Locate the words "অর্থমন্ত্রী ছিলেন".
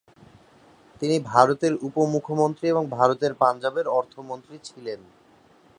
3.89-4.99